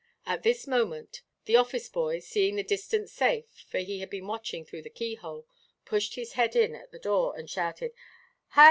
[0.25, 4.81] At this moment the office–boy, seeing the distance safe, for he had been watching through
[4.81, 5.45] the keyhole,
[5.85, 7.91] pushed his head in at the door, and shouted,
[8.47, 8.59] "Hi!